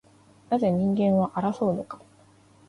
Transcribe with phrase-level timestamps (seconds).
[0.49, 2.01] なぜ人間は争うのか